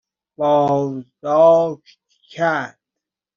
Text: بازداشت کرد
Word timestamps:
بازداشت 0.37 1.97
کرد 2.29 2.79